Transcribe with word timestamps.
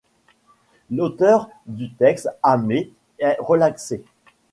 L'auteur 0.89 1.47
du 1.67 1.91
texte, 1.93 2.27
Hamé, 2.41 2.91
est 3.19 3.35
relaxé. 3.39 4.03